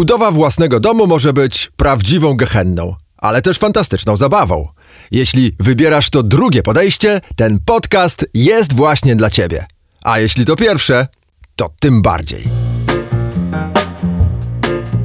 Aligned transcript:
Budowa 0.00 0.30
własnego 0.30 0.80
domu 0.80 1.06
może 1.06 1.32
być 1.32 1.70
prawdziwą 1.76 2.34
gehenną, 2.34 2.94
ale 3.16 3.42
też 3.42 3.58
fantastyczną 3.58 4.16
zabawą. 4.16 4.68
Jeśli 5.10 5.56
wybierasz 5.58 6.10
to 6.10 6.22
drugie 6.22 6.62
podejście, 6.62 7.20
ten 7.36 7.58
podcast 7.64 8.26
jest 8.34 8.72
właśnie 8.72 9.16
dla 9.16 9.30
Ciebie. 9.30 9.66
A 10.02 10.18
jeśli 10.18 10.44
to 10.44 10.56
pierwsze, 10.56 11.08
to 11.56 11.70
tym 11.80 12.02
bardziej. 12.02 12.44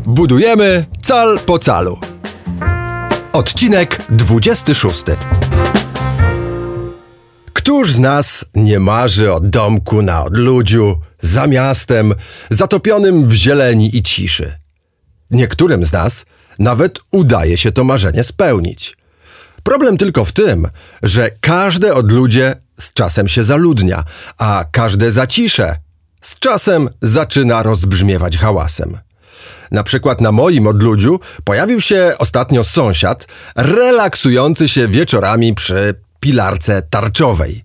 Budujemy 0.06 0.86
cal 1.02 1.40
po 1.46 1.60
calu. 1.60 2.00
Odcinek 3.34 4.02
26. 4.10 5.04
Któż 7.54 7.92
z 7.92 8.00
nas 8.00 8.46
nie 8.54 8.80
marzy 8.80 9.34
o 9.34 9.40
domku 9.40 10.02
na 10.02 10.24
odludziu, 10.24 10.96
za 11.22 11.48
miastem, 11.48 12.14
zatopionym 12.50 13.28
w 13.28 13.34
zieleni 13.34 13.98
i 13.98 14.04
ciszy? 14.04 14.65
Niektórym 15.32 15.86
z 15.86 15.92
nas 15.92 16.26
nawet 16.60 17.00
udaje 17.12 17.58
się 17.58 17.72
to 17.72 17.84
marzenie 17.84 18.24
spełnić. 18.24 18.98
Problem 19.64 19.98
tylko 19.98 20.26
w 20.26 20.32
tym, 20.32 20.68
że 21.04 21.32
każde 21.42 21.94
odludzie 21.94 22.56
z 22.80 22.94
czasem 22.94 23.28
się 23.28 23.44
zaludnia, 23.44 24.04
a 24.38 24.66
każde 24.72 25.12
zacisze 25.12 25.76
z 26.22 26.40
czasem 26.40 26.90
zaczyna 27.02 27.64
rozbrzmiewać 27.64 28.38
hałasem. 28.38 28.98
Na 29.72 29.84
przykład 29.84 30.22
na 30.22 30.32
moim 30.32 30.68
odludziu 30.68 31.20
pojawił 31.44 31.82
się 31.82 32.12
ostatnio 32.20 32.64
sąsiad 32.64 33.28
relaksujący 33.56 34.70
się 34.70 34.88
wieczorami 34.88 35.56
przy 35.56 35.96
pilarce 36.20 36.82
tarczowej. 36.82 37.64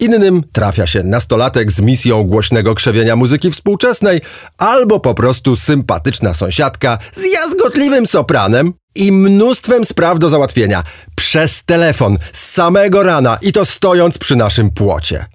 Innym 0.00 0.42
trafia 0.52 0.86
się 0.86 1.02
nastolatek 1.02 1.72
z 1.72 1.80
misją 1.80 2.22
głośnego 2.22 2.74
krzewienia 2.74 3.16
muzyki 3.16 3.50
współczesnej, 3.50 4.20
albo 4.58 5.00
po 5.00 5.14
prostu 5.14 5.56
sympatyczna 5.56 6.34
sąsiadka 6.34 6.98
z 7.12 7.32
jazgotliwym 7.32 8.06
sopranem 8.06 8.72
i 8.94 9.12
mnóstwem 9.12 9.84
spraw 9.84 10.18
do 10.18 10.28
załatwienia 10.28 10.82
przez 11.14 11.64
telefon 11.64 12.18
z 12.32 12.50
samego 12.50 13.02
rana 13.02 13.38
i 13.42 13.52
to 13.52 13.64
stojąc 13.64 14.18
przy 14.18 14.36
naszym 14.36 14.70
płocie. 14.70 15.26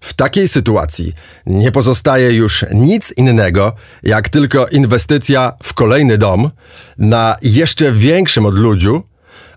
W 0.00 0.14
takiej 0.14 0.48
sytuacji 0.48 1.12
nie 1.46 1.72
pozostaje 1.72 2.32
już 2.32 2.64
nic 2.74 3.12
innego, 3.16 3.72
jak 4.02 4.28
tylko 4.28 4.66
inwestycja 4.66 5.52
w 5.62 5.74
kolejny 5.74 6.18
dom 6.18 6.50
na 6.98 7.36
jeszcze 7.42 7.92
większym 7.92 8.46
odludziu 8.46 9.02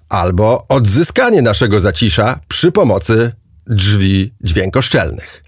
albo 0.09 0.65
odzyskanie 0.67 1.41
naszego 1.41 1.79
zacisza 1.79 2.39
przy 2.47 2.71
pomocy 2.71 3.31
drzwi 3.69 4.33
dźwiękoszczelnych. 4.41 5.43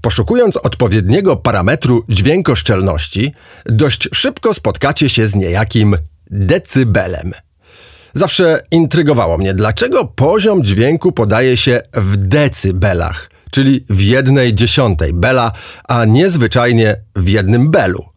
Poszukując 0.00 0.56
odpowiedniego 0.56 1.36
parametru 1.36 2.04
dźwiękoszczelności, 2.08 3.32
dość 3.66 4.08
szybko 4.14 4.54
spotkacie 4.54 5.08
się 5.08 5.26
z 5.26 5.34
niejakim 5.34 5.96
decybelem. 6.30 7.32
Zawsze 8.14 8.60
intrygowało 8.70 9.38
mnie, 9.38 9.54
dlaczego 9.54 10.04
poziom 10.04 10.64
dźwięku 10.64 11.12
podaje 11.12 11.56
się 11.56 11.80
w 11.94 12.16
decybelach, 12.16 13.30
czyli 13.50 13.84
w 13.90 14.02
jednej 14.02 14.54
dziesiątej 14.54 15.12
bela, 15.12 15.52
a 15.88 16.04
nie 16.04 16.30
zwyczajnie 16.30 16.96
w 17.16 17.28
jednym 17.28 17.70
belu. 17.70 18.13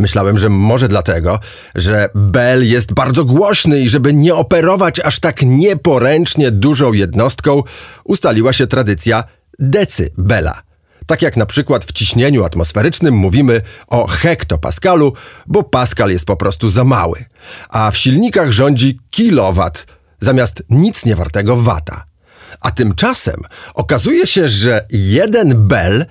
Myślałem, 0.00 0.38
że 0.38 0.48
może 0.48 0.88
dlatego, 0.88 1.38
że 1.74 2.08
bel 2.14 2.68
jest 2.68 2.94
bardzo 2.94 3.24
głośny 3.24 3.80
i 3.80 3.88
żeby 3.88 4.14
nie 4.14 4.34
operować 4.34 5.00
aż 5.00 5.20
tak 5.20 5.42
nieporęcznie 5.42 6.50
dużą 6.50 6.92
jednostką, 6.92 7.62
ustaliła 8.04 8.52
się 8.52 8.66
tradycja 8.66 9.24
decybela. 9.58 10.62
Tak 11.06 11.22
jak 11.22 11.36
na 11.36 11.46
przykład 11.46 11.84
w 11.84 11.92
ciśnieniu 11.92 12.44
atmosferycznym 12.44 13.14
mówimy 13.14 13.60
o 13.86 14.06
hektopaskalu, 14.06 15.12
bo 15.46 15.62
paskal 15.62 16.10
jest 16.10 16.24
po 16.24 16.36
prostu 16.36 16.68
za 16.68 16.84
mały, 16.84 17.24
a 17.68 17.90
w 17.90 17.96
silnikach 17.96 18.50
rządzi 18.50 18.98
kilowat 19.10 19.86
zamiast 20.20 20.62
nic 20.70 21.04
niewartego 21.04 21.56
wata. 21.56 22.09
A 22.60 22.70
tymczasem 22.70 23.40
okazuje 23.74 24.26
się, 24.26 24.48
że 24.48 24.86
jeden 24.90 25.68
bel 25.68 26.06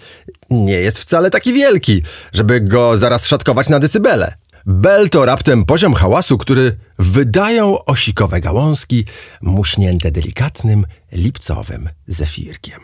nie 0.50 0.74
jest 0.74 1.00
wcale 1.00 1.30
taki 1.30 1.54
wielki, 1.54 2.04
żeby 2.34 2.62
go 2.62 2.98
zaraz 2.98 3.28
szatkować 3.28 3.70
na 3.70 3.80
decybele. 3.80 4.34
Bel 4.66 5.10
to 5.10 5.26
raptem 5.26 5.66
poziom 5.66 5.94
hałasu, 5.94 6.38
który 6.38 6.78
wydają 7.00 7.86
osikowe 7.86 8.42
gałązki 8.42 9.06
muśnięte 9.42 10.12
delikatnym, 10.12 10.86
lipcowym 11.12 11.90
zefirkiem 12.08 12.80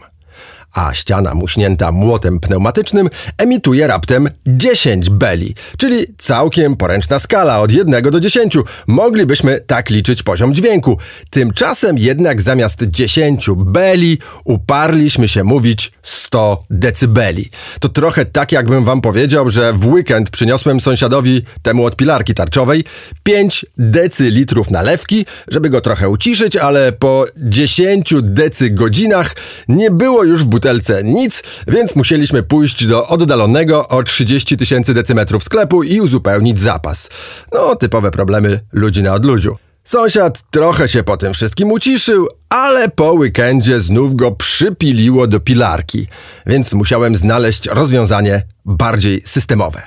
a 0.75 0.93
ściana 0.93 1.35
muśnięta 1.35 1.91
młotem 1.91 2.39
pneumatycznym 2.39 3.09
emituje 3.37 3.87
raptem 3.87 4.29
10 4.47 5.09
beli, 5.09 5.55
czyli 5.77 6.05
całkiem 6.17 6.75
poręczna 6.75 7.19
skala 7.19 7.59
od 7.59 7.71
1 7.71 8.03
do 8.03 8.19
10. 8.19 8.57
Moglibyśmy 8.87 9.59
tak 9.59 9.89
liczyć 9.89 10.23
poziom 10.23 10.55
dźwięku. 10.55 10.97
Tymczasem 11.29 11.97
jednak 11.97 12.41
zamiast 12.41 12.83
10 12.83 13.49
beli 13.57 14.17
uparliśmy 14.43 15.27
się 15.27 15.43
mówić 15.43 15.91
100 16.03 16.63
decybeli. 16.69 17.49
To 17.79 17.89
trochę 17.89 18.25
tak 18.25 18.51
jakbym 18.51 18.83
wam 18.83 19.01
powiedział, 19.01 19.49
że 19.49 19.73
w 19.73 19.87
weekend 19.87 20.29
przyniosłem 20.29 20.79
sąsiadowi 20.79 21.41
temu 21.61 21.85
od 21.85 21.95
pilarki 21.95 22.33
tarczowej 22.33 22.83
5 23.23 23.65
decylitrów 23.77 24.71
nalewki, 24.71 25.25
żeby 25.47 25.69
go 25.69 25.81
trochę 25.81 26.09
uciszyć, 26.09 26.57
ale 26.57 26.91
po 26.91 27.25
10 27.37 28.13
decy 28.21 28.69
godzinach 28.69 29.35
nie 29.67 29.91
było 29.91 30.23
już 30.23 30.43
w 30.43 30.45
butelce 30.45 30.64
butelce 30.65 31.03
nic, 31.03 31.43
więc 31.67 31.95
musieliśmy 31.95 32.43
pójść 32.43 32.87
do 32.87 33.07
oddalonego 33.07 33.87
o 33.87 34.03
30 34.03 34.57
tysięcy 34.57 34.93
decymetrów 34.93 35.43
sklepu 35.43 35.83
i 35.83 36.01
uzupełnić 36.01 36.59
zapas. 36.59 37.09
No, 37.53 37.75
typowe 37.75 38.11
problemy 38.11 38.59
ludzi 38.73 39.03
na 39.03 39.13
odludziu. 39.13 39.55
Sąsiad 39.85 40.43
trochę 40.51 40.87
się 40.87 41.03
po 41.03 41.17
tym 41.17 41.33
wszystkim 41.33 41.71
uciszył, 41.71 42.27
ale 42.49 42.89
po 42.89 43.11
weekendzie 43.11 43.81
znów 43.81 44.15
go 44.15 44.31
przypiliło 44.31 45.27
do 45.27 45.39
pilarki, 45.39 46.07
więc 46.45 46.73
musiałem 46.73 47.15
znaleźć 47.15 47.67
rozwiązanie 47.67 48.41
bardziej 48.65 49.21
systemowe. 49.25 49.81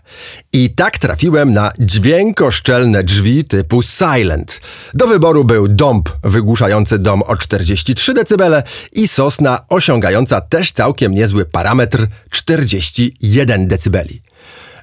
I 0.53 0.75
tak 0.75 0.99
trafiłem 0.99 1.53
na 1.53 1.73
dźwiękoszczelne 1.79 3.05
drzwi 3.05 3.45
typu 3.45 3.83
Silent. 3.83 4.61
Do 4.95 5.07
wyboru 5.07 5.45
był 5.45 5.69
dąb 5.69 6.09
wygłuszający 6.25 6.99
dom 6.99 7.23
o 7.23 7.37
43 7.37 8.15
dB 8.15 8.63
i 8.93 9.09
sosna 9.09 9.65
osiągająca 9.69 10.41
też 10.41 10.73
całkiem 10.73 11.15
niezły 11.15 11.45
parametr 11.45 12.07
41 12.31 13.69
dB. 13.69 14.05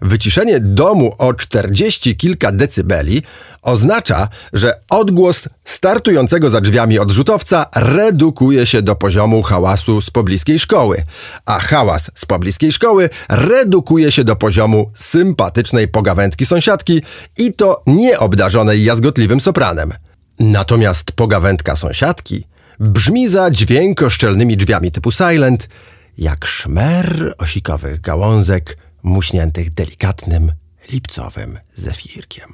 Wyciszenie 0.06 0.60
domu 0.60 1.12
o 1.18 1.34
40 1.34 2.16
kilka 2.16 2.52
decybeli 2.52 3.24
oznacza, 3.62 4.28
że 4.54 4.74
odgłos 4.90 5.50
startującego 5.64 6.50
za 6.50 6.62
drzwiami 6.62 7.00
odrzutowca 7.00 7.66
redukuje 7.76 8.66
się 8.66 8.82
do 8.82 8.96
poziomu 8.96 9.42
hałasu 9.42 10.02
z 10.02 10.10
pobliskiej 10.10 10.60
szkoły, 10.60 11.04
a 11.46 11.60
hałas 11.60 12.12
z 12.16 12.26
pobliskiej 12.26 12.72
szkoły 12.72 13.10
redukuje 13.30 14.12
się 14.12 14.24
do 14.24 14.36
poziomu 14.36 14.92
sympatycznej 14.94 15.88
pogawędki 15.88 16.46
sąsiadki 16.46 17.02
i 17.38 17.54
to 17.54 17.84
nieobdarzonej 17.88 18.84
jazgotliwym 18.84 19.40
sopranem. 19.40 19.94
Natomiast 20.40 21.12
pogawędka 21.12 21.76
sąsiadki 21.76 22.44
brzmi 22.80 23.30
za 23.30 23.52
dźwiękoszczelnymi 23.52 24.58
drzwiami 24.58 24.92
typu 24.92 25.12
silent 25.12 25.70
jak 26.18 26.46
szmer 26.46 27.34
osikowych 27.38 28.02
gałązek 28.02 28.78
muśniętych 29.06 29.74
delikatnym, 29.74 30.52
lipcowym 30.92 31.60
zefirkiem. 31.74 32.54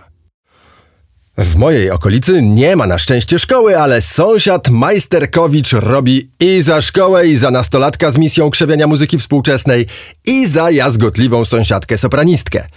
W 1.37 1.55
mojej 1.55 1.91
okolicy 1.91 2.41
nie 2.41 2.75
ma 2.75 2.87
na 2.87 2.99
szczęście 2.99 3.39
szkoły, 3.39 3.79
ale 3.79 4.01
sąsiad 4.01 4.69
Majsterkowicz 4.69 5.73
robi 5.73 6.31
i 6.39 6.61
za 6.61 6.81
szkołę, 6.81 7.27
i 7.27 7.37
za 7.37 7.51
nastolatka 7.51 8.11
z 8.11 8.17
misją 8.17 8.49
krzewienia 8.49 8.87
muzyki 8.87 9.17
współczesnej, 9.17 9.87
i 10.25 10.47
za 10.47 10.71
jazgotliwą 10.71 11.45
sąsiadkę 11.45 11.97
sopranistkę. 11.97 12.67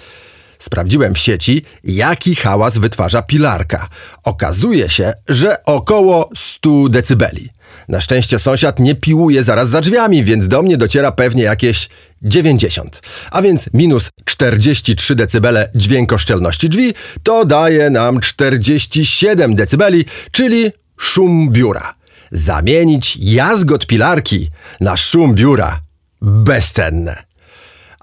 Sprawdziłem 0.58 1.14
w 1.14 1.18
sieci, 1.18 1.64
jaki 1.84 2.34
hałas 2.34 2.78
wytwarza 2.78 3.22
pilarka. 3.22 3.88
Okazuje 4.24 4.88
się, 4.88 5.12
że 5.28 5.64
około 5.64 6.30
100 6.34 6.88
decybeli. 6.88 7.50
Na 7.88 8.00
szczęście 8.00 8.38
sąsiad 8.38 8.78
nie 8.78 8.94
piłuje 8.94 9.44
zaraz 9.44 9.68
za 9.68 9.80
drzwiami, 9.80 10.24
więc 10.24 10.48
do 10.48 10.62
mnie 10.62 10.76
dociera 10.76 11.12
pewnie 11.12 11.42
jakieś 11.42 11.88
90. 12.22 13.00
A 13.30 13.42
więc 13.42 13.70
minus 13.74 14.10
43 14.24 15.14
dB 15.14 15.68
dźwiękoszczelności 15.74 16.68
drzwi 16.68 16.94
to 17.22 17.44
daje 17.44 17.90
nam 17.90 18.20
47 18.20 19.54
dB, 19.54 19.90
czyli 20.30 20.70
szum 21.00 21.50
biura. 21.50 21.92
Zamienić 22.32 23.16
jazgot 23.20 23.86
pilarki 23.86 24.50
na 24.80 24.96
szum 24.96 25.34
biura 25.34 25.80
bezcenne. 26.22 27.33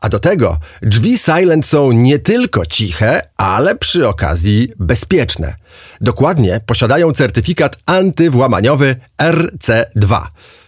A 0.02 0.10
do 0.10 0.20
tego 0.20 0.58
drzwi 0.82 1.18
Silent 1.18 1.66
są 1.66 1.92
nie 1.92 2.20
tylko 2.20 2.66
ciche, 2.66 3.22
ale 3.38 3.76
przy 3.76 4.08
okazji 4.08 4.74
bezpieczne. 4.80 5.56
Dokładnie 6.02 6.62
posiadają 6.66 7.14
certyfikat 7.14 7.78
antywłamaniowy 7.86 8.96
RC2. 9.22 10.22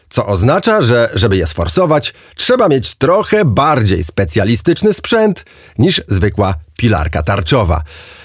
co 0.09 0.25
oznacza, 0.25 0.81
że 0.81 1.09
żeby 1.13 1.37
je 1.37 1.47
sforsować, 1.47 2.13
trzeba 2.35 2.69
mieć 2.69 2.95
trochę 2.95 3.45
bardziej 3.45 4.03
specjalistyczny 4.03 4.93
sprzęt 4.93 5.45
niż 5.77 6.01
zwykła 6.07 6.55
pilarka 6.77 7.23
tarczowa. 7.23 7.81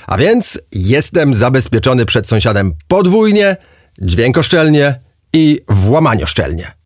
A 0.06 0.16
więc 0.16 0.58
jestem 0.72 1.34
zabezpieczony 1.34 2.06
przed 2.06 2.28
sąsiadem 2.28 2.75
podwójnie, 2.88 3.56
dźwiękoszczelnie 4.02 5.00
i 5.32 5.60
włamanioszczelnie. 5.69 6.77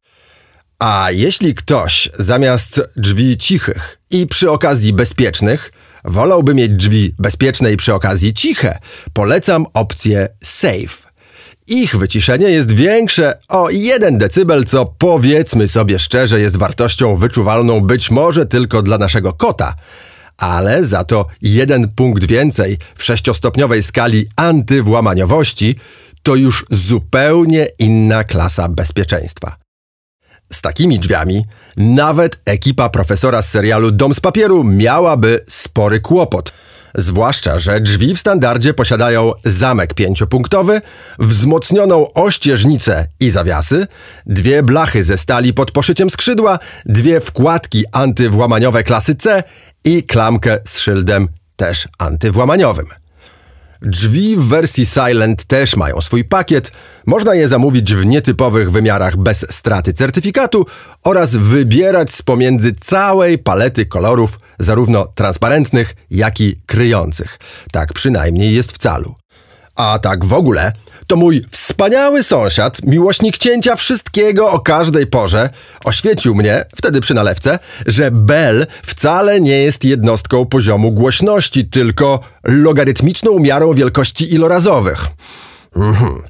A 0.84 1.10
jeśli 1.10 1.54
ktoś 1.54 2.10
zamiast 2.18 2.82
drzwi 2.96 3.36
cichych 3.36 3.98
i 4.10 4.26
przy 4.26 4.50
okazji 4.50 4.92
bezpiecznych 4.92 5.72
wolałby 6.04 6.54
mieć 6.54 6.72
drzwi 6.72 7.14
bezpieczne 7.18 7.72
i 7.72 7.76
przy 7.76 7.94
okazji 7.94 8.34
ciche, 8.34 8.78
polecam 9.12 9.66
opcję 9.74 10.28
Safe. 10.44 11.10
Ich 11.66 11.96
wyciszenie 11.96 12.48
jest 12.48 12.72
większe 12.72 13.38
o 13.48 13.70
1 13.70 14.18
decybel, 14.18 14.64
co 14.64 14.86
powiedzmy 14.98 15.68
sobie 15.68 15.98
szczerze 15.98 16.40
jest 16.40 16.56
wartością 16.56 17.16
wyczuwalną 17.16 17.80
być 17.80 18.10
może 18.10 18.46
tylko 18.46 18.82
dla 18.82 18.98
naszego 18.98 19.32
kota, 19.32 19.74
ale 20.38 20.84
za 20.84 21.04
to 21.04 21.26
jeden 21.42 21.88
punkt 21.88 22.24
więcej 22.24 22.78
w 22.96 23.04
sześciostopniowej 23.04 23.82
skali 23.82 24.26
antywłamaniowości 24.36 25.74
to 26.22 26.34
już 26.34 26.64
zupełnie 26.70 27.66
inna 27.78 28.24
klasa 28.24 28.68
bezpieczeństwa. 28.68 29.61
Z 30.52 30.60
takimi 30.60 30.98
drzwiami 30.98 31.44
nawet 31.76 32.40
ekipa 32.44 32.88
profesora 32.88 33.42
z 33.42 33.50
serialu 33.50 33.90
Dom 33.90 34.14
z 34.14 34.20
papieru 34.20 34.64
miałaby 34.64 35.44
spory 35.48 36.00
kłopot. 36.00 36.52
Zwłaszcza, 36.94 37.58
że 37.58 37.80
drzwi 37.80 38.14
w 38.14 38.18
standardzie 38.18 38.74
posiadają 38.74 39.32
zamek 39.44 39.94
pięciopunktowy, 39.94 40.80
wzmocnioną 41.18 42.12
ościeżnicę 42.12 43.08
i 43.20 43.30
zawiasy, 43.30 43.86
dwie 44.26 44.62
blachy 44.62 45.04
ze 45.04 45.18
stali 45.18 45.54
pod 45.54 45.70
poszyciem 45.70 46.10
skrzydła, 46.10 46.58
dwie 46.86 47.20
wkładki 47.20 47.84
antywłamaniowe 47.92 48.84
klasy 48.84 49.14
C 49.14 49.42
i 49.84 50.02
klamkę 50.02 50.58
z 50.64 50.78
szyldem 50.78 51.28
też 51.56 51.88
antywłamaniowym. 51.98 53.01
Drzwi 53.84 54.36
w 54.36 54.44
wersji 54.44 54.86
Silent 54.86 55.44
też 55.44 55.76
mają 55.76 56.00
swój 56.00 56.24
pakiet. 56.24 56.72
Można 57.06 57.34
je 57.34 57.48
zamówić 57.48 57.94
w 57.94 58.06
nietypowych 58.06 58.70
wymiarach 58.70 59.16
bez 59.16 59.46
straty 59.50 59.92
certyfikatu 59.92 60.66
oraz 61.04 61.36
wybierać 61.36 62.12
z 62.12 62.22
pomiędzy 62.22 62.72
całej 62.80 63.38
palety 63.38 63.86
kolorów, 63.86 64.40
zarówno 64.58 65.06
transparentnych, 65.14 65.94
jak 66.10 66.40
i 66.40 66.60
kryjących. 66.66 67.38
Tak 67.72 67.92
przynajmniej 67.92 68.54
jest 68.54 68.72
w 68.72 68.78
calu. 68.78 69.14
A 69.74 69.98
tak 69.98 70.24
w 70.24 70.32
ogóle, 70.32 70.72
to 71.12 71.16
mój 71.16 71.44
wspaniały 71.50 72.22
sąsiad, 72.22 72.82
miłośnik 72.86 73.38
cięcia 73.38 73.76
wszystkiego 73.76 74.50
o 74.50 74.60
każdej 74.60 75.06
porze, 75.06 75.50
oświecił 75.84 76.34
mnie, 76.34 76.64
wtedy 76.76 77.00
przy 77.00 77.14
nalewce, 77.14 77.58
że 77.86 78.10
bel 78.10 78.66
wcale 78.82 79.40
nie 79.40 79.58
jest 79.58 79.84
jednostką 79.84 80.46
poziomu 80.46 80.92
głośności, 80.92 81.64
tylko 81.64 82.20
logarytmiczną 82.44 83.38
miarą 83.38 83.74
wielkości 83.74 84.34
ilorazowych. 84.34 85.06
Mhm. 85.76 86.22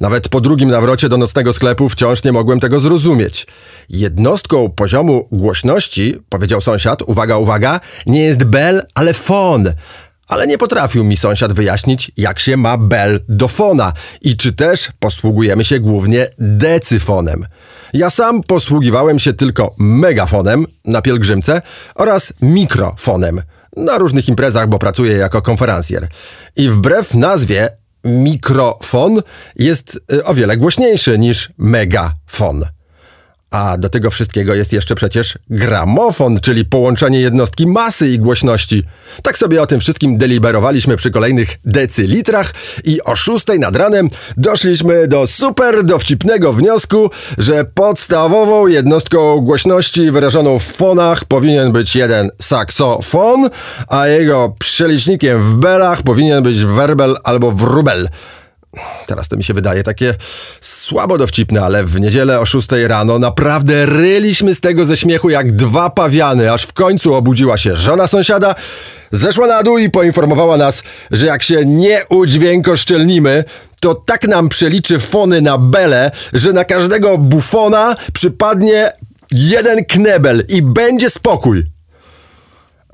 Nawet 0.00 0.28
po 0.28 0.40
drugim 0.40 0.68
nawrocie 0.68 1.08
do 1.08 1.16
nocnego 1.16 1.52
sklepu 1.52 1.88
wciąż 1.88 2.24
nie 2.24 2.32
mogłem 2.32 2.60
tego 2.60 2.80
zrozumieć. 2.80 3.46
Jednostką 3.88 4.70
poziomu 4.70 5.28
głośności, 5.32 6.14
powiedział 6.28 6.60
sąsiad, 6.60 7.02
uwaga, 7.02 7.36
uwaga, 7.36 7.80
nie 8.06 8.24
jest 8.24 8.44
bel, 8.44 8.82
ale 8.94 9.14
fon 9.14 9.72
ale 10.28 10.46
nie 10.46 10.58
potrafił 10.58 11.04
mi 11.04 11.16
sąsiad 11.16 11.52
wyjaśnić, 11.52 12.10
jak 12.16 12.38
się 12.38 12.56
ma 12.56 12.78
bel 12.78 13.20
do 13.28 13.48
fona 13.48 13.92
i 14.22 14.36
czy 14.36 14.52
też 14.52 14.88
posługujemy 14.98 15.64
się 15.64 15.80
głównie 15.80 16.28
decyfonem. 16.38 17.46
Ja 17.92 18.10
sam 18.10 18.42
posługiwałem 18.42 19.18
się 19.18 19.32
tylko 19.32 19.74
megafonem 19.78 20.66
na 20.84 21.02
pielgrzymce 21.02 21.62
oraz 21.94 22.32
mikrofonem 22.42 23.42
na 23.76 23.98
różnych 23.98 24.28
imprezach, 24.28 24.68
bo 24.68 24.78
pracuję 24.78 25.12
jako 25.12 25.42
konferencjer. 25.42 26.08
I 26.56 26.68
wbrew 26.68 27.14
nazwie 27.14 27.70
mikrofon 28.04 29.22
jest 29.56 30.00
y, 30.12 30.24
o 30.24 30.34
wiele 30.34 30.56
głośniejszy 30.56 31.18
niż 31.18 31.52
megafon. 31.58 32.64
A 33.54 33.76
do 33.78 33.88
tego 33.88 34.10
wszystkiego 34.10 34.54
jest 34.54 34.72
jeszcze 34.72 34.94
przecież 34.94 35.38
gramofon, 35.50 36.40
czyli 36.40 36.64
połączenie 36.64 37.20
jednostki 37.20 37.66
masy 37.66 38.08
i 38.08 38.18
głośności. 38.18 38.82
Tak 39.22 39.38
sobie 39.38 39.62
o 39.62 39.66
tym 39.66 39.80
wszystkim 39.80 40.18
deliberowaliśmy 40.18 40.96
przy 40.96 41.10
kolejnych 41.10 41.58
decylitrach 41.64 42.54
i 42.84 43.02
o 43.02 43.16
szóstej 43.16 43.58
nad 43.58 43.76
ranem 43.76 44.08
doszliśmy 44.36 45.08
do 45.08 45.26
super 45.26 45.84
dowcipnego 45.84 46.52
wniosku, 46.52 47.10
że 47.38 47.64
podstawową 47.64 48.66
jednostką 48.66 49.40
głośności 49.40 50.10
wyrażoną 50.10 50.58
w 50.58 50.64
fonach 50.64 51.24
powinien 51.24 51.72
być 51.72 51.96
jeden 51.96 52.30
saksofon, 52.42 53.48
a 53.88 54.06
jego 54.06 54.54
przelicznikiem 54.58 55.42
w 55.42 55.56
belach 55.56 56.02
powinien 56.02 56.42
być 56.42 56.64
werbel 56.64 57.16
albo 57.24 57.52
wróbel. 57.52 58.08
Teraz 59.06 59.28
to 59.28 59.36
mi 59.36 59.44
się 59.44 59.54
wydaje 59.54 59.82
takie 59.82 60.14
słabo 60.60 61.18
dowcipne, 61.18 61.62
ale 61.62 61.84
w 61.84 62.00
niedzielę 62.00 62.40
o 62.40 62.46
6 62.46 62.68
rano 62.86 63.18
naprawdę 63.18 63.86
ryliśmy 63.86 64.54
z 64.54 64.60
tego 64.60 64.84
ze 64.84 64.96
śmiechu 64.96 65.30
jak 65.30 65.52
dwa 65.52 65.90
pawiany, 65.90 66.52
aż 66.52 66.62
w 66.62 66.72
końcu 66.72 67.14
obudziła 67.14 67.58
się 67.58 67.76
żona 67.76 68.06
sąsiada, 68.06 68.54
zeszła 69.12 69.46
na 69.46 69.62
dół 69.62 69.78
i 69.78 69.90
poinformowała 69.90 70.56
nas, 70.56 70.82
że 71.10 71.26
jak 71.26 71.42
się 71.42 71.66
nie 71.66 72.02
udźwiękoszczelnimy, 72.10 73.44
to 73.80 73.94
tak 73.94 74.28
nam 74.28 74.48
przeliczy 74.48 74.98
fony 74.98 75.40
na 75.40 75.58
bele, 75.58 76.10
że 76.32 76.52
na 76.52 76.64
każdego 76.64 77.18
bufona 77.18 77.96
przypadnie 78.12 78.92
jeden 79.30 79.84
knebel 79.84 80.44
i 80.48 80.62
będzie 80.62 81.10
spokój. 81.10 81.64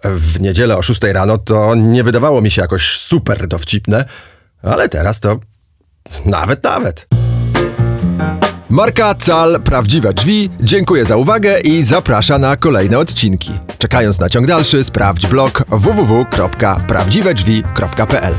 W 0.05 0.41
niedzielę 0.41 0.76
o 0.76 0.83
6 0.83 1.00
rano 1.03 1.38
to 1.38 1.75
nie 1.75 2.05
wydawało 2.05 2.41
mi 2.41 2.50
się 2.50 2.62
jakoś 2.62 2.99
super 2.99 3.47
dowcipne, 3.47 4.05
ale 4.62 4.88
teraz 4.88 5.21
to 5.21 5.37
nawet, 6.26 6.64
nawet. 6.64 7.06
Marka 8.70 9.14
Cal 9.14 9.61
Prawdziwe 9.61 10.14
Drzwi 10.14 10.50
dziękuję 10.61 11.05
za 11.05 11.17
uwagę 11.17 11.61
i 11.61 11.85
zaprasza 11.85 12.38
na 12.38 12.56
kolejne 12.56 12.99
odcinki. 12.99 13.52
Czekając 13.79 14.20
na 14.20 14.29
ciąg 14.29 14.47
dalszy, 14.47 14.85
sprawdź 14.85 15.26
blog 15.26 15.64
www.prawdziwedrzwi.pl. 15.69 18.35